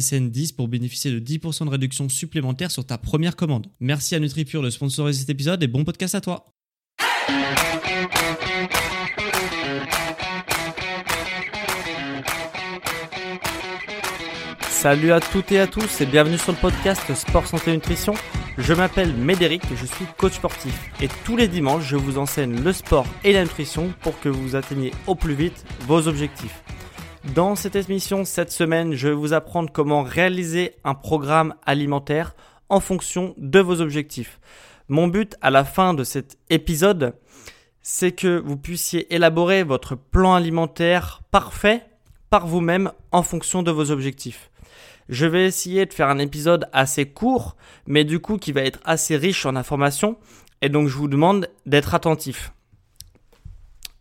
SSN 0.00 0.30
10 0.30 0.52
pour 0.52 0.68
bénéficier 0.68 1.10
de 1.10 1.20
10% 1.20 1.66
de 1.66 1.70
réduction 1.70 2.08
supplémentaire 2.08 2.70
sur 2.70 2.84
ta 2.84 2.98
première 2.98 3.36
commande. 3.36 3.68
Merci 3.80 4.14
à 4.14 4.18
NutriPure 4.18 4.62
de 4.62 4.70
sponsoriser 4.70 5.20
cet 5.20 5.30
épisode 5.30 5.62
et 5.62 5.68
bon 5.68 5.84
podcast 5.84 6.14
à 6.14 6.20
toi. 6.20 6.46
Salut 14.68 15.12
à 15.12 15.20
toutes 15.20 15.50
et 15.52 15.60
à 15.60 15.66
tous 15.66 16.00
et 16.02 16.06
bienvenue 16.06 16.36
sur 16.36 16.52
le 16.52 16.58
podcast 16.58 17.14
Sport 17.14 17.46
Santé 17.46 17.72
Nutrition. 17.72 18.14
Je 18.58 18.74
m'appelle 18.74 19.14
Médéric 19.14 19.62
je 19.74 19.86
suis 19.86 20.04
coach 20.18 20.34
sportif. 20.34 20.90
Et 21.00 21.08
tous 21.24 21.36
les 21.36 21.48
dimanches, 21.48 21.88
je 21.88 21.96
vous 21.96 22.18
enseigne 22.18 22.62
le 22.62 22.72
sport 22.72 23.06
et 23.24 23.32
la 23.32 23.42
nutrition 23.42 23.92
pour 24.02 24.20
que 24.20 24.28
vous 24.28 24.56
atteigniez 24.56 24.92
au 25.06 25.14
plus 25.14 25.34
vite 25.34 25.64
vos 25.86 26.06
objectifs. 26.06 26.62
Dans 27.32 27.56
cette 27.56 27.74
émission, 27.74 28.26
cette 28.26 28.52
semaine, 28.52 28.92
je 28.92 29.08
vais 29.08 29.14
vous 29.14 29.32
apprendre 29.32 29.72
comment 29.72 30.02
réaliser 30.02 30.74
un 30.84 30.94
programme 30.94 31.54
alimentaire 31.64 32.36
en 32.68 32.80
fonction 32.80 33.34
de 33.38 33.60
vos 33.60 33.80
objectifs. 33.80 34.38
Mon 34.88 35.08
but 35.08 35.34
à 35.40 35.50
la 35.50 35.64
fin 35.64 35.94
de 35.94 36.04
cet 36.04 36.36
épisode, 36.50 37.14
c'est 37.80 38.12
que 38.12 38.38
vous 38.38 38.58
puissiez 38.58 39.12
élaborer 39.14 39.62
votre 39.62 39.96
plan 39.96 40.34
alimentaire 40.34 41.22
parfait 41.30 41.86
par 42.28 42.46
vous-même 42.46 42.92
en 43.10 43.22
fonction 43.22 43.62
de 43.62 43.70
vos 43.70 43.90
objectifs. 43.90 44.50
Je 45.08 45.24
vais 45.24 45.46
essayer 45.46 45.86
de 45.86 45.94
faire 45.94 46.10
un 46.10 46.18
épisode 46.18 46.68
assez 46.74 47.06
court, 47.06 47.56
mais 47.86 48.04
du 48.04 48.20
coup 48.20 48.36
qui 48.36 48.52
va 48.52 48.60
être 48.60 48.80
assez 48.84 49.16
riche 49.16 49.46
en 49.46 49.56
informations, 49.56 50.18
et 50.60 50.68
donc 50.68 50.88
je 50.88 50.96
vous 50.96 51.08
demande 51.08 51.48
d'être 51.64 51.94
attentif. 51.94 52.52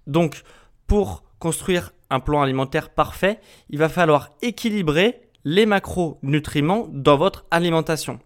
Donc, 0.07 0.43
pour 0.87 1.23
construire 1.39 1.93
un 2.13 2.19
plan 2.19 2.41
alimentaire 2.41 2.89
parfait, 2.89 3.39
il 3.69 3.79
va 3.79 3.89
falloir 3.89 4.29
équilibrer 4.41 5.21
les 5.45 5.65
macronutriments 5.65 6.87
dans 6.91 7.17
votre 7.17 7.45
alimentation. 7.49 8.19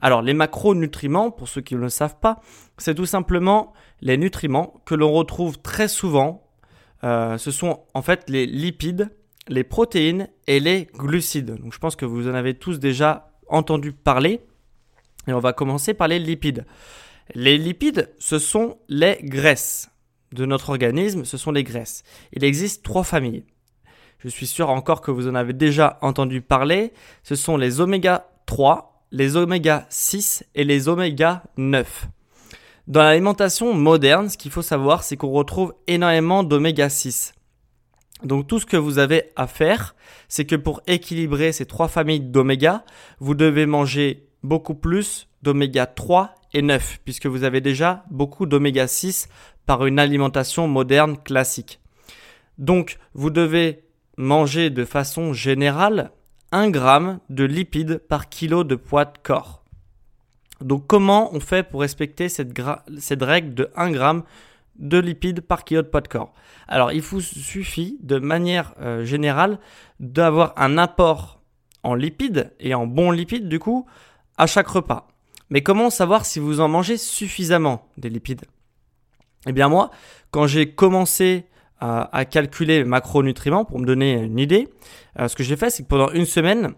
Alors 0.00 0.22
les 0.22 0.34
macronutriments, 0.34 1.30
pour 1.30 1.48
ceux 1.48 1.60
qui 1.60 1.74
ne 1.74 1.80
le 1.80 1.88
savent 1.88 2.18
pas, 2.18 2.40
c'est 2.78 2.94
tout 2.94 3.06
simplement 3.06 3.72
les 4.00 4.16
nutriments 4.16 4.82
que 4.84 4.94
l'on 4.94 5.12
retrouve 5.12 5.60
très 5.60 5.88
souvent. 5.88 6.48
Euh, 7.04 7.38
ce 7.38 7.50
sont 7.50 7.84
en 7.94 8.02
fait 8.02 8.28
les 8.28 8.46
lipides, 8.46 9.10
les 9.46 9.64
protéines 9.64 10.28
et 10.46 10.58
les 10.60 10.88
glucides. 10.94 11.56
Donc 11.56 11.72
je 11.72 11.78
pense 11.78 11.96
que 11.96 12.04
vous 12.04 12.28
en 12.28 12.34
avez 12.34 12.54
tous 12.54 12.80
déjà 12.80 13.30
entendu 13.48 13.92
parler. 13.92 14.40
Et 15.28 15.32
on 15.32 15.40
va 15.40 15.52
commencer 15.52 15.94
par 15.94 16.08
les 16.08 16.18
lipides. 16.18 16.64
Les 17.34 17.58
lipides, 17.58 18.12
ce 18.18 18.38
sont 18.38 18.78
les 18.88 19.18
graisses 19.22 19.90
de 20.32 20.46
notre 20.46 20.70
organisme, 20.70 21.24
ce 21.24 21.36
sont 21.36 21.52
les 21.52 21.64
graisses. 21.64 22.02
Il 22.32 22.44
existe 22.44 22.84
trois 22.84 23.04
familles. 23.04 23.44
Je 24.18 24.28
suis 24.28 24.46
sûr 24.46 24.70
encore 24.70 25.00
que 25.00 25.10
vous 25.10 25.28
en 25.28 25.34
avez 25.34 25.52
déjà 25.52 25.98
entendu 26.02 26.40
parler. 26.40 26.92
Ce 27.22 27.36
sont 27.36 27.56
les 27.56 27.80
oméga 27.80 28.28
3, 28.46 29.04
les 29.12 29.36
oméga 29.36 29.86
6 29.90 30.44
et 30.54 30.64
les 30.64 30.88
oméga 30.88 31.44
9. 31.56 32.08
Dans 32.88 33.02
l'alimentation 33.02 33.74
moderne, 33.74 34.28
ce 34.28 34.36
qu'il 34.38 34.50
faut 34.50 34.62
savoir, 34.62 35.04
c'est 35.04 35.16
qu'on 35.16 35.30
retrouve 35.30 35.74
énormément 35.86 36.42
d'oméga 36.42 36.88
6. 36.88 37.34
Donc 38.24 38.48
tout 38.48 38.58
ce 38.58 38.66
que 38.66 38.76
vous 38.76 38.98
avez 38.98 39.30
à 39.36 39.46
faire, 39.46 39.94
c'est 40.28 40.46
que 40.46 40.56
pour 40.56 40.80
équilibrer 40.86 41.52
ces 41.52 41.66
trois 41.66 41.88
familles 41.88 42.20
d'oméga, 42.20 42.84
vous 43.20 43.34
devez 43.34 43.66
manger 43.66 44.28
beaucoup 44.42 44.74
plus 44.74 45.28
d'oméga 45.42 45.86
3 45.86 46.34
et 46.54 46.62
9, 46.62 47.00
puisque 47.04 47.26
vous 47.26 47.44
avez 47.44 47.60
déjà 47.60 48.04
beaucoup 48.10 48.46
d'oméga 48.46 48.86
6 48.86 49.28
par 49.66 49.86
une 49.86 49.98
alimentation 49.98 50.66
moderne 50.68 51.16
classique. 51.18 51.80
Donc, 52.58 52.98
vous 53.14 53.30
devez 53.30 53.84
manger 54.16 54.70
de 54.70 54.84
façon 54.84 55.32
générale 55.32 56.10
1 56.52 56.70
gramme 56.70 57.20
de 57.28 57.44
lipides 57.44 57.98
par 57.98 58.28
kilo 58.28 58.64
de 58.64 58.74
poids 58.74 59.04
de 59.04 59.18
corps. 59.22 59.62
Donc, 60.60 60.86
comment 60.86 61.34
on 61.34 61.40
fait 61.40 61.62
pour 61.62 61.82
respecter 61.82 62.28
cette, 62.28 62.52
règle 63.22 63.54
de 63.54 63.70
1 63.76 63.90
gramme 63.92 64.24
de 64.76 64.98
lipides 64.98 65.40
par 65.42 65.64
kilo 65.64 65.82
de 65.82 65.88
poids 65.88 66.00
de 66.00 66.08
corps? 66.08 66.32
Alors, 66.66 66.92
il 66.92 67.02
vous 67.02 67.20
suffit 67.20 67.98
de 68.02 68.18
manière 68.18 68.74
euh, 68.80 69.04
générale 69.04 69.58
d'avoir 70.00 70.54
un 70.56 70.78
apport 70.78 71.40
en 71.82 71.94
lipides 71.94 72.52
et 72.58 72.74
en 72.74 72.86
bons 72.86 73.10
lipides, 73.10 73.48
du 73.48 73.58
coup, 73.58 73.86
à 74.36 74.46
chaque 74.46 74.68
repas. 74.68 75.06
Mais 75.50 75.62
comment 75.62 75.90
savoir 75.90 76.24
si 76.26 76.38
vous 76.38 76.60
en 76.60 76.68
mangez 76.68 76.96
suffisamment 76.96 77.86
des 77.96 78.10
lipides? 78.10 78.44
Eh 79.46 79.52
bien 79.52 79.68
moi, 79.68 79.90
quand 80.30 80.46
j'ai 80.46 80.70
commencé 80.70 81.46
à, 81.80 82.24
calculer 82.24 82.82
macronutriments 82.84 83.64
pour 83.64 83.78
me 83.78 83.86
donner 83.86 84.14
une 84.14 84.38
idée, 84.38 84.68
euh, 85.18 85.28
ce 85.28 85.36
que 85.36 85.44
j'ai 85.44 85.56
fait, 85.56 85.70
c'est 85.70 85.84
que 85.84 85.88
pendant 85.88 86.10
une 86.10 86.26
semaine, 86.26 86.74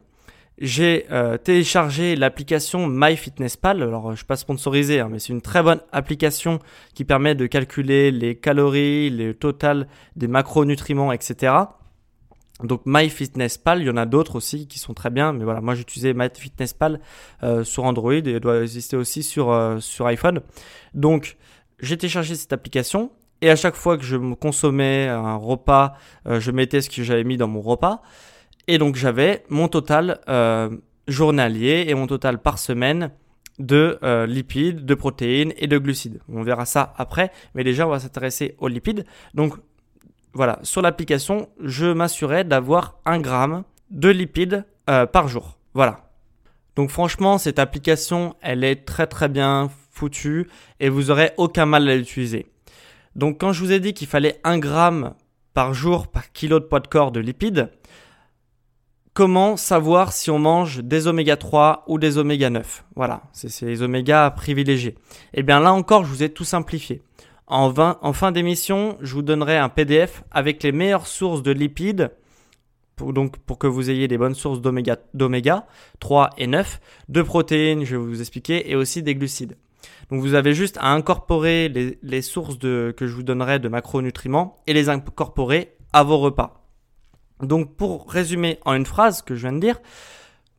j'ai 0.59 1.07
euh, 1.11 1.39
téléchargé 1.39 2.17
l'application 2.17 2.87
MyFitnessPal. 2.87 3.83
Alors, 3.83 4.09
je 4.09 4.11
ne 4.11 4.17
suis 4.17 4.27
pas 4.27 4.37
sponsorisé, 4.37 5.01
hein, 5.01 5.09
mais 5.11 5.19
c'est 5.19 5.33
une 5.33 5.41
très 5.41 5.63
bonne 5.63 5.81
application 5.91 6.59
qui 6.95 7.05
permet 7.05 7.35
de 7.35 7.47
calculer 7.47 8.11
les 8.11 8.37
calories, 8.37 9.09
le 9.09 9.33
total 9.33 9.89
des 10.17 10.29
macronutriments, 10.29 11.13
etc. 11.13 11.55
Donc 12.65 12.83
MyFitnessPal, 12.87 13.81
il 13.81 13.87
y 13.87 13.91
en 13.91 13.97
a 13.97 14.07
d'autres 14.07 14.37
aussi 14.37 14.67
qui 14.67 14.79
sont 14.79 14.95
très 14.95 15.11
bien, 15.11 15.33
mais 15.33 15.45
voilà, 15.45 15.61
moi 15.61 15.75
j'utilisais 15.75 16.15
MyFitnessPal 16.15 17.01
euh, 17.43 17.65
sur 17.65 17.85
Android 17.85 18.13
et 18.13 18.23
il 18.25 18.41
doit 18.41 18.63
exister 18.63 18.97
aussi 18.97 19.23
sur, 19.23 19.77
sur 19.81 20.07
iPhone. 20.07 20.41
Donc 20.95 21.37
j'ai 21.81 21.97
téléchargé 21.97 22.35
cette 22.35 22.53
application 22.53 23.11
et 23.43 23.51
à 23.51 23.57
chaque 23.57 23.75
fois 23.75 23.97
que 23.97 24.05
je 24.05 24.17
me 24.17 24.35
consommais 24.35 25.09
un 25.09 25.37
repas, 25.37 25.95
euh, 26.27 26.41
je 26.41 26.51
mettais 26.51 26.83
ce 26.83 26.91
que 26.91 27.03
j'avais 27.03 27.25
mis 27.25 27.37
dans 27.37 27.49
mon 27.49 27.61
repas. 27.61 28.03
Et 28.69 28.79
donc 28.79 28.97
j'avais 28.97 29.45
mon 29.49 29.69
total 29.69 30.21
euh, 30.29 30.71
journalier 31.09 31.87
et 31.89 31.95
mon 31.95 32.07
total 32.07 32.41
par 32.43 32.59
semaine 32.59 33.11
de 33.59 33.99
euh, 34.03 34.27
lipides, 34.27 34.85
de 34.85 34.95
protéines 34.95 35.53
et 35.57 35.67
de 35.67 35.79
glucides. 35.79 36.21
On 36.29 36.43
verra 36.43 36.67
ça 36.67 36.95
après, 36.97 37.31
mais 37.55 37.65
déjà 37.65 37.87
on 37.87 37.91
va 37.91 37.99
s'intéresser 37.99 38.57
aux 38.59 38.69
lipides. 38.69 39.05
Donc 39.35 39.55
voilà, 40.33 40.59
sur 40.63 40.83
l'application, 40.83 41.49
je 41.61 41.87
m'assurais 41.87 42.45
d'avoir 42.45 42.99
un 43.05 43.19
gramme 43.19 43.65
de 43.91 44.09
lipides 44.09 44.65
par 44.87 45.29
jour. 45.29 45.59
Voilà. 45.75 46.11
Donc 46.77 46.91
franchement, 46.91 47.39
cette 47.39 47.59
application, 47.59 48.35
elle 48.41 48.65
est 48.65 48.85
très 48.87 49.07
très 49.07 49.29
bien 49.29 49.71
foutu 49.91 50.49
et 50.79 50.89
vous 50.89 51.11
aurez 51.11 51.33
aucun 51.37 51.67
mal 51.67 51.89
à 51.89 51.97
l'utiliser. 51.97 52.47
Donc 53.17 53.41
quand 53.41 53.53
je 53.53 53.63
vous 53.63 53.73
ai 53.73 53.81
dit 53.81 53.93
qu'il 53.93 54.07
fallait 54.07 54.41
1 54.45 54.59
gramme 54.59 55.15
par 55.53 55.75
jour 55.75 56.07
par 56.09 56.33
kilo 56.33 56.61
de 56.61 56.65
poids 56.65 56.81
de 56.81 56.87
corps 56.87 57.13
de 57.13 57.21
lipides, 57.21 57.71
comment 59.15 59.57
savoir 59.57 60.13
si 60.13 60.31
on 60.31 60.39
mange 60.39 60.79
des 60.83 61.07
oméga 61.07 61.37
3 61.37 61.85
ou 61.89 61.99
des 61.99 62.19
oméga 62.19 62.51
9 62.51 62.85
Voilà, 62.97 63.23
c'est 63.33 63.67
les 63.67 63.83
oméga 63.83 64.31
privilégiés. 64.31 64.95
Et 65.35 65.41
eh 65.41 65.43
bien 65.43 65.61
là 65.61 65.73
encore, 65.73 66.05
je 66.05 66.11
vous 66.11 66.23
ai 66.23 66.31
tout 66.31 66.45
simplifié. 66.45 67.03
En, 67.53 68.13
fin 68.13 68.31
d'émission, 68.31 68.97
je 69.01 69.13
vous 69.13 69.23
donnerai 69.23 69.57
un 69.57 69.69
PDF 69.69 70.23
avec 70.31 70.63
les 70.63 70.71
meilleures 70.71 71.09
sources 71.09 71.43
de 71.43 71.51
lipides 71.51 72.13
pour, 72.95 73.13
donc 73.13 73.39
pour 73.39 73.59
que 73.59 73.67
vous 73.67 73.91
ayez 73.91 74.07
des 74.07 74.19
bonnes 74.19 74.37
sources 74.37 74.61
d'oméga 74.61 75.67
3 75.99 76.31
et 76.39 76.47
9, 76.47 76.81
de 77.09 77.23
protéines, 77.23 77.85
je 77.85 77.97
vais 77.97 78.03
vous 78.03 78.21
expliquer, 78.21 78.71
et 78.71 78.77
aussi 78.77 79.03
des 79.03 79.17
glucides. 79.17 79.57
Donc 80.11 80.21
vous 80.21 80.35
avez 80.35 80.55
juste 80.55 80.79
à 80.81 80.93
incorporer 80.93 81.69
les, 81.69 82.23
sources 82.23 82.57
que 82.57 82.95
je 83.01 83.13
vous 83.13 83.25
donnerai 83.25 83.59
de 83.59 83.69
macronutriments 83.69 84.57
et 84.69 84.73
les 84.73 84.89
incorporer 84.89 85.75
à 85.93 86.05
vos 86.05 86.19
repas. 86.19 86.65
Donc 87.43 87.75
pour 87.75 88.09
résumer 88.09 88.61
en 88.65 88.75
une 88.75 88.87
phrase 88.87 89.23
que 89.23 89.35
je 89.35 89.41
viens 89.41 89.53
de 89.53 89.59
dire, 89.59 89.81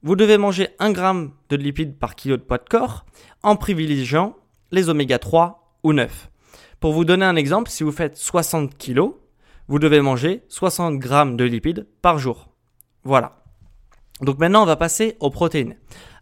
vous 0.04 0.18
devez 0.18 0.38
manger 0.38 0.70
1 0.80 0.94
g 0.94 1.30
de 1.48 1.56
lipides 1.56 1.98
par 1.98 2.16
kilo 2.16 2.36
de 2.36 2.42
poids 2.42 2.58
de 2.58 2.68
corps 2.68 3.06
en 3.44 3.56
privilégiant 3.56 4.36
les 4.72 4.90
oméga 4.90 5.20
3 5.20 5.78
ou 5.84 5.94
9. 5.94 6.31
Pour 6.82 6.94
vous 6.94 7.06
donner 7.06 7.26
un 7.26 7.36
exemple, 7.36 7.70
si 7.70 7.84
vous 7.84 7.92
faites 7.92 8.18
60 8.18 8.76
kg, 8.76 9.12
vous 9.68 9.78
devez 9.78 10.02
manger 10.02 10.42
60 10.50 11.00
g 11.00 11.10
de 11.36 11.44
lipides 11.44 11.86
par 12.02 12.18
jour. 12.18 12.50
Voilà. 13.04 13.44
Donc 14.22 14.40
maintenant, 14.40 14.64
on 14.64 14.66
va 14.66 14.78
passer 14.78 15.16
aux 15.20 15.30
protéines. 15.30 15.76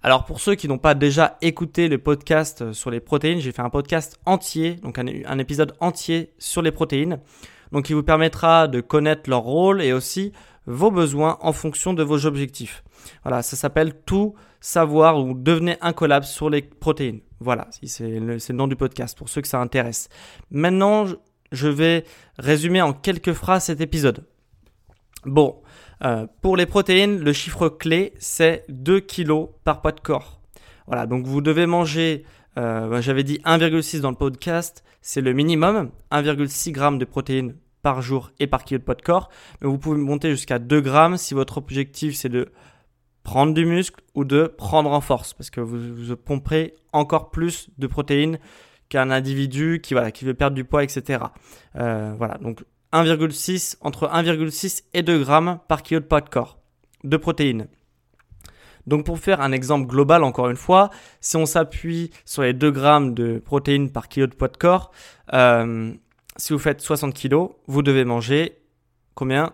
Alors 0.03 0.25
pour 0.25 0.41
ceux 0.41 0.55
qui 0.55 0.67
n'ont 0.67 0.77
pas 0.77 0.95
déjà 0.95 1.37
écouté 1.41 1.87
le 1.87 1.97
podcast 1.97 2.73
sur 2.73 2.91
les 2.91 2.99
protéines, 2.99 3.39
j'ai 3.39 3.53
fait 3.53 3.61
un 3.61 3.69
podcast 3.69 4.19
entier, 4.25 4.73
donc 4.75 4.99
un, 4.99 5.05
un, 5.07 5.39
épisode 5.39 5.77
entier 5.79 6.33
sur 6.39 6.61
les 6.61 6.73
protéines, 6.73 7.21
donc 7.71 7.85
qui 7.85 7.93
vous 7.93 8.03
permettra 8.03 8.67
de 8.67 8.81
connaître 8.81 9.29
leur 9.29 9.43
rôle 9.43 9.81
et 9.81 9.93
aussi 9.93 10.33
vos 10.69 10.91
besoins 10.91 11.37
en 11.41 11.51
fonction 11.51 11.93
de 11.93 12.03
vos 12.03 12.25
objectifs. 12.27 12.83
Voilà, 13.23 13.41
ça 13.41 13.55
s'appelle 13.55 13.93
tout 14.05 14.35
savoir 14.61 15.19
ou 15.19 15.33
devenir 15.33 15.77
incollable 15.81 16.25
sur 16.25 16.49
les 16.49 16.61
protéines. 16.61 17.21
Voilà, 17.39 17.67
c'est 17.83 18.19
le, 18.19 18.37
nom 18.53 18.67
du 18.67 18.75
podcast 18.75 19.17
pour 19.17 19.29
ceux 19.29 19.41
que 19.41 19.47
ça 19.47 19.59
intéresse. 19.59 20.09
Maintenant, 20.51 21.05
je 21.51 21.67
vais 21.67 22.05
résumer 22.37 22.81
en 22.81 22.93
quelques 22.93 23.33
phrases 23.33 23.65
cet 23.65 23.81
épisode. 23.81 24.25
Bon, 25.25 25.61
euh, 26.03 26.27
pour 26.41 26.55
les 26.55 26.67
protéines, 26.67 27.19
le 27.19 27.33
chiffre 27.33 27.67
clé, 27.67 28.13
c'est 28.19 28.63
2 28.69 29.01
kg 29.01 29.47
par 29.63 29.81
poids 29.81 29.91
de 29.91 29.99
corps. 29.99 30.39
Voilà, 30.85 31.07
donc 31.07 31.25
vous 31.25 31.41
devez 31.41 31.65
manger, 31.65 32.25
euh, 32.57 33.01
j'avais 33.01 33.23
dit 33.23 33.39
1,6 33.43 34.01
dans 34.01 34.11
le 34.11 34.15
podcast, 34.15 34.83
c'est 35.01 35.21
le 35.21 35.33
minimum, 35.33 35.89
1,6 36.11 36.75
g 36.75 36.97
de 36.97 37.05
protéines 37.05 37.55
par 37.89 38.03
jour 38.03 38.29
et 38.39 38.45
par 38.45 38.65
kilo 38.65 38.77
de 38.77 38.83
poids 38.83 38.93
de 38.93 39.01
corps. 39.01 39.29
Mais 39.61 39.67
vous 39.67 39.79
pouvez 39.79 39.97
monter 39.97 40.29
jusqu'à 40.29 40.59
2 40.59 40.79
grammes 40.79 41.17
si 41.17 41.33
votre 41.33 41.57
objectif 41.57 42.15
c'est 42.15 42.29
de 42.29 42.51
prendre 43.23 43.51
du 43.51 43.65
muscle 43.65 43.99
ou 44.13 44.25
de 44.25 44.45
prendre 44.45 44.91
en 44.91 45.01
force 45.01 45.33
parce 45.33 45.49
que 45.49 45.59
vous, 45.59 46.15
pomperez 46.15 46.75
encore 46.93 47.31
plus 47.31 47.69
de 47.79 47.87
protéines 47.87 48.37
qu'un 48.89 49.09
individu 49.09 49.79
qui, 49.81 49.95
voilà, 49.95 50.11
qui 50.11 50.23
veut 50.23 50.35
perdre 50.35 50.55
du 50.55 50.65
poids, 50.65 50.83
etc. 50.83 51.23
Euh, 51.77 52.13
voilà, 52.15 52.37
donc 52.37 52.63
1,6 52.93 53.77
entre 53.81 54.07
1,6 54.07 54.83
et 54.93 55.01
2 55.01 55.19
grammes 55.23 55.59
par 55.67 55.81
kilo 55.81 55.99
de 55.99 56.05
poids 56.05 56.21
de 56.21 56.29
corps 56.29 56.59
de 57.03 57.17
protéines. 57.17 57.69
Donc 58.85 59.03
pour 59.03 59.17
faire 59.17 59.41
un 59.41 59.51
exemple 59.51 59.87
global, 59.87 60.23
encore 60.23 60.49
une 60.49 60.57
fois, 60.57 60.91
si 61.21 61.37
on 61.37 61.47
s'appuie 61.47 62.11
sur 62.23 62.43
les 62.43 62.53
2 62.53 62.69
grammes 62.69 63.15
de 63.15 63.39
protéines 63.39 63.89
par 63.91 64.09
kilo 64.09 64.27
de 64.27 64.35
poids 64.35 64.47
de 64.47 64.57
corps, 64.57 64.91
euh, 65.33 65.91
si 66.39 66.53
vous 66.53 66.59
faites 66.59 66.81
60 66.81 67.13
kg, 67.13 67.49
vous 67.67 67.81
devez 67.81 68.05
manger 68.05 68.57
combien? 69.13 69.53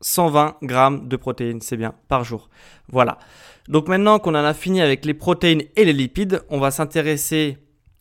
120 0.00 0.56
grammes 0.62 1.08
de 1.08 1.16
protéines, 1.16 1.60
c'est 1.60 1.76
bien, 1.76 1.94
par 2.08 2.24
jour. 2.24 2.48
Voilà. 2.88 3.18
Donc 3.68 3.88
maintenant 3.88 4.18
qu'on 4.18 4.34
en 4.34 4.44
a 4.44 4.54
fini 4.54 4.80
avec 4.80 5.04
les 5.04 5.14
protéines 5.14 5.62
et 5.76 5.84
les 5.84 5.92
lipides, 5.92 6.42
on 6.48 6.58
va 6.58 6.70
s'intéresser 6.70 7.58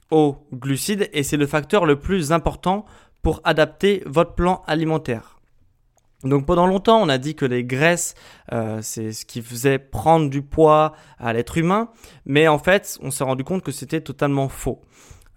aux 0.10 0.36
glucides 0.54 1.10
et 1.14 1.24
c'est 1.24 1.38
le 1.38 1.46
facteur 1.46 1.86
le 1.86 2.00
plus 2.00 2.32
important 2.32 2.86
pour 3.22 3.42
adapter 3.44 4.04
votre 4.06 4.34
plan 4.34 4.64
alimentaire. 4.66 5.40
Donc 6.24 6.46
pendant 6.46 6.68
longtemps, 6.68 7.02
on 7.02 7.10
a 7.10 7.18
dit 7.18 7.36
que 7.36 7.46
les 7.46 7.64
graisses, 7.64 8.14
euh, 8.52 8.80
c'est 8.82 9.12
ce 9.12 9.26
qui 9.26 9.42
faisait 9.42 9.80
prendre 9.80 10.30
du 10.30 10.42
poids 10.42 10.94
à 11.18 11.34
l'être 11.34 11.58
humain, 11.58 11.90
mais 12.26 12.48
en 12.48 12.60
fait, 12.60 13.00
on 13.02 13.10
s'est 13.10 13.24
rendu 13.24 13.44
compte 13.44 13.64
que 13.64 13.72
c'était 13.72 14.02
totalement 14.02 14.50
faux. 14.50 14.82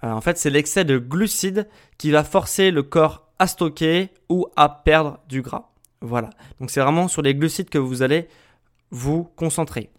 Euh, 0.05 0.11
en 0.11 0.21
fait, 0.21 0.39
c'est 0.39 0.51
l'excès 0.51 0.85
de 0.85 0.99
glucides 0.99 1.69
qui 1.99 2.11
va 2.11 2.25
forcer 2.25 2.71
le 2.71 2.83
corps 2.83 3.29
à 3.39 3.47
stocker 3.47 4.11
ou 4.29 4.47
à 4.57 4.69
perdre 4.69 5.19
du 5.29 5.43
gras. 5.43 5.71
Voilà. 6.01 6.31
Donc 6.61 6.71
c'est 6.71 6.81
vraiment 6.81 7.09
sur 7.09 7.23
les 7.23 7.35
glucides 7.35 7.71
que 7.71 7.79
vous 7.79 8.03
allez 8.03 8.29
vous 8.91 9.25
concentrer. 9.37 9.91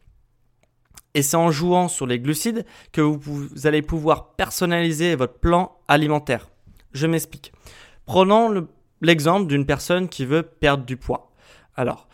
Et 1.16 1.22
c'est 1.22 1.38
en 1.38 1.50
jouant 1.50 1.88
sur 1.88 2.06
les 2.06 2.20
glucides 2.20 2.66
que 2.92 3.02
vous, 3.02 3.48
allez 3.66 3.82
pouvoir 3.82 4.36
personnaliser 4.36 5.16
votre 5.16 5.40
plan 5.40 5.78
alimentaire. 5.88 6.50
Je 6.94 7.08
m'explique. 7.08 7.54
Prenons 8.06 8.68
l'exemple 9.02 9.48
d'une 9.48 9.66
personne 9.66 10.10
qui 10.10 10.26
veut 10.26 10.44
perdre 10.44 10.86
du 10.86 10.98
poids. 10.98 11.32
Alors, 11.76 12.08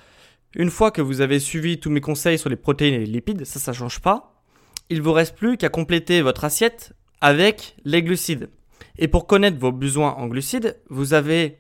une 0.56 0.70
fois 0.70 0.92
que 0.92 1.02
vous 1.02 1.22
avez 1.22 1.40
suivi 1.40 1.80
tous 1.80 1.90
mes 1.90 2.02
conseils 2.02 2.38
sur 2.38 2.50
les 2.50 2.56
protéines 2.56 2.94
et 2.94 3.00
les 3.00 3.06
lipides, 3.06 3.44
ça, 3.44 3.60
ça 3.60 3.74
change 3.74 4.00
pas. 4.00 4.44
Il 4.90 5.02
vous 5.02 5.14
reste 5.14 5.36
plus 5.36 5.58
qu'à 5.58 5.70
compléter 5.70 6.22
votre 6.22 6.46
assiette 6.46 6.94
avec 7.22 7.76
les 7.86 8.04
glucides. 8.04 8.50
Et 8.98 9.08
pour 9.08 9.28
connaître 9.28 9.58
vos 9.58 9.72
besoins 9.72 10.14
en 10.14 10.28
glucides, 10.28 10.80
vous 10.90 11.14
avez 11.14 11.60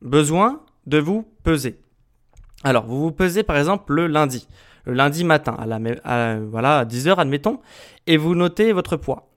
besoin 0.00 0.62
de 0.86 0.98
vous 0.98 1.26
peser. 1.44 1.78
Alors, 2.64 2.86
vous 2.86 3.00
vous 3.00 3.12
pesez 3.12 3.42
par 3.42 3.56
exemple 3.56 3.92
le 3.92 4.06
lundi 4.06 4.46
le 4.84 4.94
lundi 4.94 5.24
matin, 5.24 5.56
à, 5.58 5.66
la, 5.66 6.40
voilà, 6.40 6.78
à 6.80 6.84
10h 6.84 7.16
admettons, 7.16 7.60
et 8.06 8.16
vous 8.16 8.34
notez 8.34 8.72
votre 8.72 8.96
poids. 8.96 9.28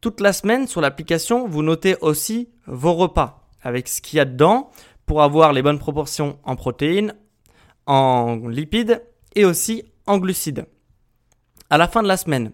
Toute 0.00 0.20
la 0.20 0.32
semaine 0.32 0.66
sur 0.66 0.80
l'application, 0.80 1.48
vous 1.48 1.62
notez 1.62 1.96
aussi 2.00 2.48
vos 2.66 2.94
repas 2.94 3.48
avec 3.62 3.88
ce 3.88 4.00
qu'il 4.00 4.16
y 4.16 4.20
a 4.20 4.24
dedans 4.24 4.70
pour 5.06 5.22
avoir 5.22 5.52
les 5.52 5.62
bonnes 5.62 5.78
proportions 5.78 6.38
en 6.44 6.56
protéines, 6.56 7.14
en 7.86 8.36
lipides 8.48 9.02
et 9.34 9.44
aussi 9.44 9.84
en 10.06 10.18
glucides. 10.18 10.66
À 11.70 11.78
la 11.78 11.88
fin 11.88 12.02
de 12.02 12.08
la 12.08 12.16
semaine, 12.16 12.52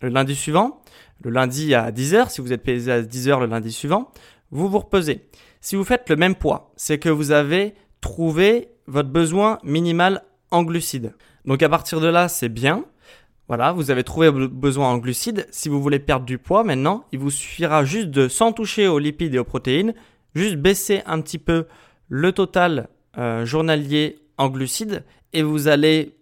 le 0.00 0.08
lundi 0.08 0.34
suivant, 0.34 0.82
le 1.22 1.30
lundi 1.30 1.74
à 1.74 1.90
10h, 1.90 2.30
si 2.30 2.40
vous 2.40 2.52
êtes 2.52 2.62
pesé 2.62 2.92
à 2.92 3.02
10h 3.02 3.40
le 3.40 3.46
lundi 3.46 3.72
suivant, 3.72 4.12
vous 4.50 4.68
vous 4.68 4.78
repesez. 4.78 5.26
Si 5.60 5.76
vous 5.76 5.84
faites 5.84 6.08
le 6.10 6.16
même 6.16 6.34
poids, 6.34 6.72
c'est 6.76 6.98
que 6.98 7.08
vous 7.08 7.30
avez 7.30 7.74
trouvé 8.00 8.68
votre 8.86 9.08
besoin 9.08 9.58
minimal 9.64 10.22
en 10.50 10.62
glucides. 10.62 11.14
Donc 11.44 11.62
à 11.62 11.68
partir 11.68 12.00
de 12.00 12.06
là, 12.06 12.28
c'est 12.28 12.48
bien. 12.48 12.84
Voilà, 13.48 13.72
vous 13.72 13.90
avez 13.90 14.04
trouvé 14.04 14.28
vos 14.28 14.48
besoin 14.48 14.88
en 14.88 14.98
glucides. 14.98 15.46
Si 15.50 15.68
vous 15.68 15.82
voulez 15.82 15.98
perdre 15.98 16.24
du 16.24 16.38
poids 16.38 16.64
maintenant, 16.64 17.04
il 17.12 17.18
vous 17.18 17.30
suffira 17.30 17.84
juste 17.84 18.08
de, 18.08 18.28
sans 18.28 18.52
toucher 18.52 18.88
aux 18.88 18.98
lipides 18.98 19.34
et 19.34 19.38
aux 19.38 19.44
protéines, 19.44 19.94
juste 20.34 20.56
baisser 20.56 21.02
un 21.06 21.20
petit 21.20 21.38
peu 21.38 21.66
le 22.08 22.32
total 22.32 22.88
euh, 23.18 23.44
journalier 23.44 24.18
en 24.38 24.48
glucides 24.48 25.04
et 25.32 25.42
vous 25.42 25.68
allez 25.68 26.16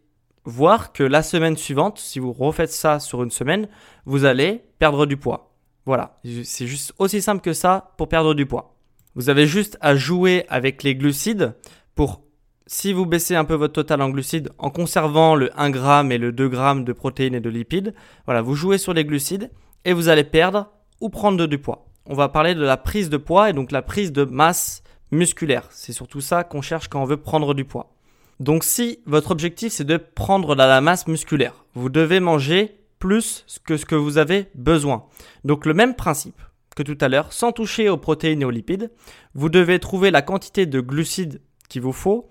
voir 0.45 0.93
que 0.93 1.03
la 1.03 1.23
semaine 1.23 1.57
suivante, 1.57 1.99
si 1.99 2.19
vous 2.19 2.33
refaites 2.33 2.73
ça 2.73 3.01
sur 3.01 3.23
une 3.23 3.31
semaine, 3.31 3.69
vous 4.07 4.25
allez 4.25 4.63
perdre 4.79 5.07
du 5.07 5.17
poids. 5.17 5.55
Voilà, 5.85 6.21
c'est 6.45 6.67
juste 6.67 6.93
aussi 6.99 7.21
simple 7.21 7.43
que 7.43 7.53
ça 7.53 7.93
pour 7.97 8.09
perdre 8.09 8.35
du 8.35 8.47
poids. 8.47 8.77
Vous 9.15 9.29
avez 9.29 9.47
juste 9.47 9.77
à 9.81 9.97
jouer 9.97 10.47
avec 10.49 10.83
les 10.83 10.95
glucides 10.95 11.55
pour 11.95 12.23
si 12.67 12.93
vous 12.93 13.05
baissez 13.05 13.35
un 13.35 13.45
peu 13.45 13.55
votre 13.55 13.75
total 13.75 14.01
en 14.01 14.09
glucides 14.09 14.51
en 14.59 14.71
conservant 14.71 15.35
le 15.35 15.51
1 15.61 15.73
g 15.73 16.15
et 16.15 16.19
le 16.19 16.33
2 16.33 16.51
g 16.51 16.85
de 16.85 16.93
protéines 16.93 17.35
et 17.35 17.41
de 17.41 17.51
lipides, 17.51 17.95
voilà, 18.25 18.41
vous 18.41 18.55
jouez 18.55 18.79
sur 18.79 18.95
les 18.95 19.05
glucides 19.05 19.51
et 19.85 19.93
vous 19.93 20.09
allez 20.09 20.25
perdre 20.25 20.71
ou 21.01 21.11
prendre 21.11 21.47
du 21.47 21.59
poids. 21.59 21.89
On 22.07 22.15
va 22.15 22.29
parler 22.29 22.55
de 22.55 22.63
la 22.63 22.77
prise 22.77 23.11
de 23.11 23.17
poids 23.17 23.51
et 23.51 23.53
donc 23.53 23.73
la 23.73 23.83
prise 23.83 24.13
de 24.13 24.25
masse 24.25 24.83
musculaire. 25.11 25.69
C'est 25.71 25.93
surtout 25.93 26.21
ça 26.21 26.45
qu'on 26.45 26.63
cherche 26.63 26.89
quand 26.89 27.03
on 27.03 27.05
veut 27.05 27.19
prendre 27.19 27.55
du 27.55 27.65
poids. 27.65 27.93
Donc 28.41 28.65
si 28.65 29.01
votre 29.07 29.31
objectif 29.31 29.73
c'est 29.73 29.85
de 29.85 29.97
prendre 29.97 30.55
de 30.55 30.61
la 30.61 30.81
masse 30.81 31.07
musculaire, 31.07 31.65
vous 31.75 31.89
devez 31.89 32.21
manger 32.21 32.79
plus 32.99 33.45
que 33.65 33.77
ce 33.77 33.85
que 33.85 33.95
vous 33.95 34.19
avez 34.19 34.47
besoin. 34.55 35.07
Donc 35.45 35.67
le 35.67 35.75
même 35.75 35.95
principe 35.95 36.41
que 36.75 36.83
tout 36.83 36.99
à 37.01 37.09
l'heure, 37.09 37.33
sans 37.33 37.53
toucher 37.53 37.89
aux 37.89 37.97
protéines 37.97 38.43
et 38.43 38.45
aux 38.45 38.51
lipides, 38.51 38.91
vous 39.35 39.49
devez 39.49 39.79
trouver 39.79 40.11
la 40.11 40.23
quantité 40.23 40.67
de 40.67 40.81
glucides 40.81 41.41
qu'il 41.69 41.83
vous 41.83 41.93
faut 41.93 42.31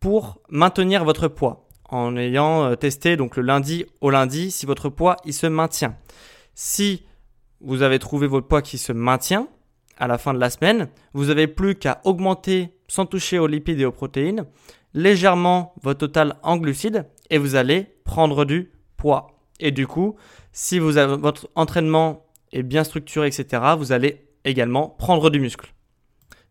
pour 0.00 0.40
maintenir 0.48 1.04
votre 1.04 1.28
poids 1.28 1.68
en 1.88 2.16
ayant 2.16 2.64
euh, 2.64 2.74
testé 2.74 3.16
donc 3.16 3.36
le 3.36 3.42
lundi 3.42 3.86
au 4.00 4.10
lundi 4.10 4.50
si 4.50 4.66
votre 4.66 4.88
poids 4.88 5.16
il 5.24 5.32
se 5.32 5.46
maintient. 5.46 5.96
Si 6.54 7.04
vous 7.60 7.82
avez 7.82 7.98
trouvé 7.98 8.26
votre 8.26 8.46
poids 8.46 8.62
qui 8.62 8.78
se 8.78 8.92
maintient 8.92 9.48
à 9.96 10.06
la 10.06 10.18
fin 10.18 10.32
de 10.32 10.38
la 10.38 10.50
semaine, 10.50 10.88
vous 11.12 11.30
avez 11.30 11.48
plus 11.48 11.74
qu'à 11.74 12.00
augmenter 12.04 12.74
sans 12.86 13.06
toucher 13.06 13.38
aux 13.38 13.46
lipides 13.46 13.80
et 13.80 13.84
aux 13.84 13.92
protéines 13.92 14.46
légèrement 14.94 15.74
votre 15.82 16.00
total 16.00 16.36
en 16.42 16.56
glucides 16.56 17.06
et 17.30 17.38
vous 17.38 17.54
allez 17.54 17.94
prendre 18.04 18.44
du 18.44 18.72
poids. 18.96 19.38
Et 19.60 19.70
du 19.70 19.86
coup, 19.86 20.16
si 20.52 20.78
votre 20.78 21.48
entraînement 21.54 22.26
est 22.52 22.62
bien 22.62 22.84
structuré, 22.84 23.26
etc., 23.26 23.62
vous 23.76 23.92
allez 23.92 24.26
également 24.44 24.88
prendre 24.88 25.30
du 25.30 25.40
muscle 25.40 25.72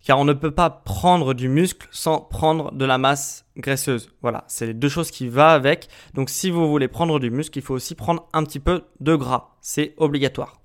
car 0.07 0.19
on 0.19 0.23
ne 0.23 0.31
peut 0.31 0.51
pas 0.51 0.69
prendre 0.69 1.33
du 1.33 1.49
muscle 1.49 1.85
sans 1.91 2.21
prendre 2.21 2.71
de 2.71 2.85
la 2.85 2.97
masse 2.97 3.45
graisseuse. 3.57 4.09
Voilà, 4.21 4.45
c'est 4.47 4.67
les 4.67 4.73
deux 4.73 4.87
choses 4.87 5.11
qui 5.11 5.27
vont 5.27 5.41
avec. 5.41 5.89
Donc 6.13 6.29
si 6.29 6.49
vous 6.49 6.69
voulez 6.69 6.87
prendre 6.87 7.19
du 7.19 7.29
muscle, 7.29 7.57
il 7.57 7.61
faut 7.61 7.73
aussi 7.73 7.93
prendre 7.93 8.25
un 8.31 8.45
petit 8.45 8.61
peu 8.61 8.85
de 9.01 9.15
gras. 9.15 9.57
C'est 9.59 9.95
obligatoire. 9.97 10.61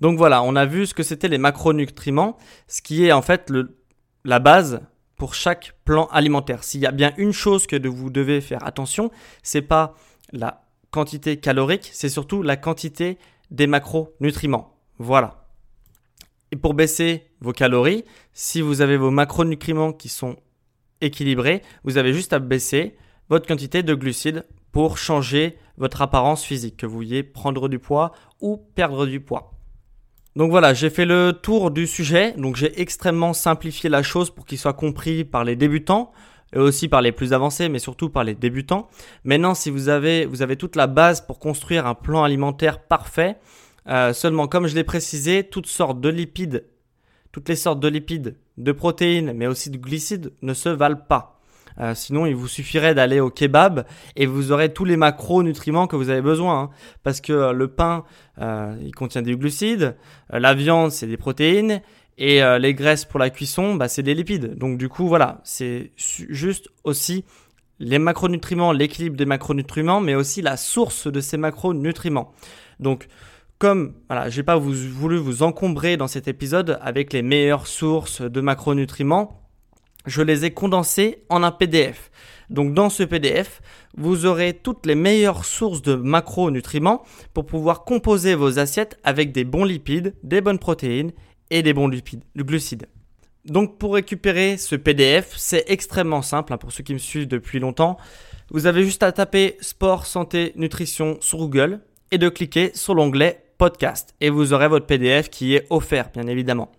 Donc 0.00 0.16
voilà, 0.16 0.42
on 0.42 0.56
a 0.56 0.64
vu 0.64 0.86
ce 0.86 0.94
que 0.94 1.02
c'était 1.02 1.28
les 1.28 1.36
macronutriments, 1.36 2.38
ce 2.68 2.80
qui 2.80 3.04
est 3.04 3.12
en 3.12 3.20
fait 3.20 3.50
le, 3.50 3.76
la 4.24 4.38
base 4.38 4.80
pour 5.18 5.34
chaque 5.34 5.74
plan 5.84 6.06
alimentaire. 6.06 6.64
S'il 6.64 6.80
y 6.80 6.86
a 6.86 6.92
bien 6.92 7.12
une 7.18 7.32
chose 7.32 7.66
que 7.66 7.76
vous 7.86 8.10
devez 8.10 8.40
faire 8.40 8.64
attention, 8.64 9.10
c'est 9.42 9.62
pas 9.62 9.94
la 10.32 10.62
quantité 10.90 11.36
calorique, 11.36 11.90
c'est 11.92 12.08
surtout 12.08 12.42
la 12.42 12.56
quantité 12.56 13.18
des 13.50 13.66
macronutriments. 13.66 14.76
Voilà. 14.98 15.48
Et 16.52 16.56
pour 16.56 16.72
baisser 16.72 17.24
vos 17.40 17.52
calories, 17.52 18.04
si 18.32 18.60
vous 18.62 18.80
avez 18.80 18.96
vos 18.96 19.10
macronutriments 19.10 19.92
qui 19.92 20.08
sont 20.08 20.36
équilibrés, 21.00 21.62
vous 21.84 21.98
avez 21.98 22.14
juste 22.14 22.32
à 22.32 22.38
baisser 22.38 22.96
votre 23.28 23.46
quantité 23.46 23.82
de 23.82 23.94
glucides 23.94 24.46
pour 24.72 24.98
changer 24.98 25.58
votre 25.76 26.02
apparence 26.02 26.44
physique, 26.44 26.76
que 26.78 26.86
vous 26.86 26.96
vouliez 26.96 27.22
prendre 27.22 27.68
du 27.68 27.78
poids 27.78 28.12
ou 28.40 28.56
perdre 28.56 29.06
du 29.06 29.20
poids. 29.20 29.57
Donc 30.38 30.52
voilà, 30.52 30.72
j'ai 30.72 30.88
fait 30.88 31.04
le 31.04 31.32
tour 31.32 31.72
du 31.72 31.88
sujet, 31.88 32.32
donc 32.38 32.54
j'ai 32.54 32.80
extrêmement 32.80 33.32
simplifié 33.32 33.90
la 33.90 34.04
chose 34.04 34.30
pour 34.30 34.46
qu'il 34.46 34.56
soit 34.56 34.72
compris 34.72 35.24
par 35.24 35.42
les 35.42 35.56
débutants 35.56 36.12
et 36.52 36.60
aussi 36.60 36.86
par 36.86 37.02
les 37.02 37.10
plus 37.10 37.32
avancés, 37.32 37.68
mais 37.68 37.80
surtout 37.80 38.08
par 38.08 38.22
les 38.22 38.36
débutants. 38.36 38.86
Maintenant, 39.24 39.54
si 39.54 39.68
vous 39.68 39.88
avez, 39.88 40.26
vous 40.26 40.40
avez 40.40 40.54
toute 40.54 40.76
la 40.76 40.86
base 40.86 41.22
pour 41.22 41.40
construire 41.40 41.88
un 41.88 41.94
plan 41.96 42.22
alimentaire 42.22 42.78
parfait, 42.78 43.38
euh, 43.88 44.12
seulement 44.12 44.46
comme 44.46 44.68
je 44.68 44.76
l'ai 44.76 44.84
précisé, 44.84 45.42
toutes 45.42 45.66
sortes 45.66 46.00
de 46.00 46.08
lipides, 46.08 46.66
toutes 47.32 47.48
les 47.48 47.56
sortes 47.56 47.80
de 47.80 47.88
lipides, 47.88 48.36
de 48.58 48.70
protéines, 48.70 49.32
mais 49.32 49.48
aussi 49.48 49.70
de 49.70 49.76
glucides 49.76 50.32
ne 50.42 50.54
se 50.54 50.68
valent 50.68 51.02
pas. 51.08 51.37
Euh, 51.80 51.94
sinon, 51.94 52.26
il 52.26 52.34
vous 52.34 52.48
suffirait 52.48 52.94
d'aller 52.94 53.20
au 53.20 53.30
kebab 53.30 53.84
et 54.16 54.26
vous 54.26 54.52
aurez 54.52 54.72
tous 54.72 54.84
les 54.84 54.96
macronutriments 54.96 55.86
que 55.86 55.96
vous 55.96 56.10
avez 56.10 56.22
besoin. 56.22 56.60
Hein. 56.60 56.70
parce 57.02 57.20
que 57.20 57.32
euh, 57.32 57.52
le 57.52 57.68
pain, 57.68 58.04
il 58.40 58.94
contient 58.94 59.22
des 59.22 59.36
glucides, 59.36 59.96
la 60.30 60.54
viande, 60.54 60.92
c'est 60.92 61.06
des 61.06 61.16
protéines, 61.16 61.82
et 62.18 62.42
euh, 62.42 62.58
les 62.58 62.74
graisses 62.74 63.04
pour 63.04 63.20
la 63.20 63.30
cuisson, 63.30 63.76
bah, 63.76 63.88
c'est 63.88 64.02
des 64.02 64.14
lipides. 64.14 64.58
Donc 64.58 64.76
du 64.76 64.88
coup, 64.88 65.06
voilà, 65.06 65.40
c'est 65.44 65.92
juste 65.96 66.68
aussi 66.82 67.24
les 67.78 68.00
macronutriments, 68.00 68.72
l'équilibre 68.72 69.16
des 69.16 69.24
macronutriments, 69.24 70.00
mais 70.00 70.16
aussi 70.16 70.42
la 70.42 70.56
source 70.56 71.06
de 71.06 71.20
ces 71.20 71.36
macronutriments. 71.36 72.32
Donc 72.80 73.06
comme 73.58 73.94
voilà, 74.08 74.28
j'ai 74.30 74.42
pas 74.42 74.56
voulu 74.56 75.16
vous 75.16 75.42
encombrer 75.44 75.96
dans 75.96 76.08
cet 76.08 76.26
épisode 76.26 76.78
avec 76.82 77.12
les 77.12 77.22
meilleures 77.22 77.68
sources 77.68 78.20
de 78.20 78.40
macronutriments, 78.40 79.47
je 80.06 80.22
les 80.22 80.44
ai 80.44 80.50
condensées 80.52 81.24
en 81.28 81.42
un 81.42 81.50
PDF. 81.50 82.10
Donc 82.50 82.72
dans 82.72 82.88
ce 82.88 83.02
PDF, 83.02 83.60
vous 83.96 84.26
aurez 84.26 84.54
toutes 84.54 84.86
les 84.86 84.94
meilleures 84.94 85.44
sources 85.44 85.82
de 85.82 85.94
macronutriments 85.94 87.02
pour 87.34 87.46
pouvoir 87.46 87.84
composer 87.84 88.34
vos 88.34 88.58
assiettes 88.58 88.98
avec 89.04 89.32
des 89.32 89.44
bons 89.44 89.64
lipides, 89.64 90.14
des 90.22 90.40
bonnes 90.40 90.58
protéines 90.58 91.12
et 91.50 91.62
des 91.62 91.74
bons 91.74 91.88
lipides, 91.88 92.24
glucides. 92.36 92.86
Donc 93.44 93.78
pour 93.78 93.94
récupérer 93.94 94.56
ce 94.56 94.76
PDF, 94.76 95.34
c'est 95.36 95.64
extrêmement 95.68 96.22
simple 96.22 96.52
hein, 96.52 96.58
pour 96.58 96.72
ceux 96.72 96.84
qui 96.84 96.94
me 96.94 96.98
suivent 96.98 97.28
depuis 97.28 97.60
longtemps. 97.60 97.96
Vous 98.50 98.66
avez 98.66 98.84
juste 98.84 99.02
à 99.02 99.12
taper 99.12 99.56
sport, 99.60 100.06
santé, 100.06 100.52
nutrition 100.56 101.18
sur 101.20 101.38
Google 101.38 101.80
et 102.10 102.18
de 102.18 102.28
cliquer 102.28 102.70
sur 102.74 102.94
l'onglet 102.94 103.44
podcast 103.58 104.14
et 104.20 104.30
vous 104.30 104.52
aurez 104.52 104.68
votre 104.68 104.86
PDF 104.86 105.28
qui 105.28 105.54
est 105.54 105.66
offert 105.68 106.10
bien 106.14 106.26
évidemment. 106.26 106.70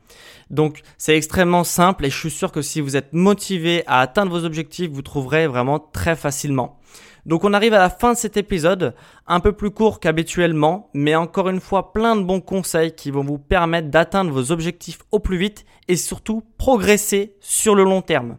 Donc 0.50 0.82
c'est 0.98 1.16
extrêmement 1.16 1.64
simple 1.64 2.06
et 2.06 2.10
je 2.10 2.18
suis 2.18 2.32
sûr 2.32 2.52
que 2.52 2.62
si 2.62 2.82
vous 2.82 2.96
êtes 2.96 3.14
motivé 3.14 3.84
à 3.86 4.00
atteindre 4.00 4.32
vos 4.32 4.46
objectifs, 4.46 4.90
vous 4.90 5.02
trouverez 5.02 5.46
vraiment 5.48 5.80
très 5.80 6.16
facilement. 6.16 6.80
Donc 7.26 7.44
on 7.44 7.54
arrive 7.54 7.74
à 7.74 7.80
la 7.80 7.90
fin 7.90 8.14
de 8.14 8.18
cet 8.18 8.38
épisode, 8.38 8.96
un 9.28 9.40
peu 9.40 9.52
plus 9.52 9.72
court 9.72 10.00
qu'habituellement, 10.00 10.90
mais 10.94 11.16
encore 11.16 11.50
une 11.50 11.60
fois 11.60 11.94
plein 11.94 12.16
de 12.16 12.24
bons 12.24 12.42
conseils 12.42 12.96
qui 12.96 13.12
vont 13.12 13.24
vous 13.24 13.38
permettre 13.38 13.90
d'atteindre 13.90 14.32
vos 14.32 14.52
objectifs 14.52 15.00
au 15.12 15.20
plus 15.20 15.38
vite 15.38 15.66
et 15.88 15.96
surtout 15.96 16.44
progresser 16.58 17.36
sur 17.42 17.76
le 17.76 17.84
long 17.84 18.02
terme. 18.02 18.38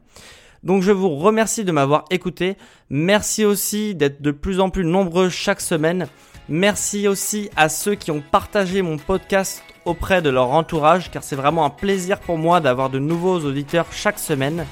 Donc 0.63 0.83
je 0.83 0.93
vous 0.93 1.11
remercie 1.11 1.65
de 1.65 1.73
m'avoir 1.73 2.05
écouté, 2.11 2.57
merci 2.91 3.45
aussi 3.45 3.95
d'être 3.95 4.21
de 4.21 4.31
plus 4.31 4.61
en 4.61 4.71
plus 4.71 4.85
nombreux 4.85 5.29
chaque 5.29 5.61
semaine, 5.61 6.07
merci 6.51 7.09
aussi 7.09 7.49
à 7.57 7.71
ceux 7.71 7.95
qui 7.95 8.11
ont 8.11 8.21
partagé 8.21 8.83
mon 8.83 8.99
podcast 8.99 9.63
auprès 9.87 10.21
de 10.21 10.29
leur 10.29 10.51
entourage 10.51 11.11
car 11.11 11.23
c'est 11.23 11.37
vraiment 11.37 11.65
un 11.65 11.71
plaisir 11.71 12.21
pour 12.21 12.37
moi 12.37 12.61
d'avoir 12.61 12.91
de 12.91 12.99
nouveaux 12.99 13.41
auditeurs 13.41 13.87
chaque 13.91 14.19
semaine. 14.19 14.67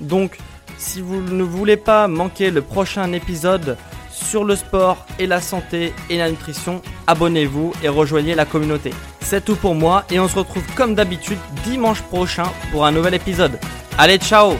Donc 0.00 0.36
si 0.76 1.00
vous 1.00 1.22
ne 1.22 1.42
voulez 1.42 1.76
pas 1.76 2.08
manquer 2.08 2.50
le 2.50 2.60
prochain 2.60 3.12
épisode 3.12 3.78
sur 4.10 4.44
le 4.44 4.56
sport 4.56 5.06
et 5.18 5.26
la 5.26 5.40
santé 5.40 5.92
et 6.10 6.18
la 6.18 6.30
nutrition, 6.30 6.82
abonnez-vous 7.06 7.72
et 7.82 7.88
rejoignez 7.88 8.34
la 8.34 8.44
communauté. 8.44 8.90
C'est 9.20 9.44
tout 9.44 9.56
pour 9.56 9.74
moi 9.74 10.04
et 10.10 10.20
on 10.20 10.28
se 10.28 10.38
retrouve 10.38 10.64
comme 10.74 10.94
d'habitude 10.94 11.38
dimanche 11.64 12.02
prochain 12.02 12.50
pour 12.70 12.84
un 12.84 12.92
nouvel 12.92 13.14
épisode. 13.14 13.58
Allez, 13.96 14.18
ciao 14.18 14.54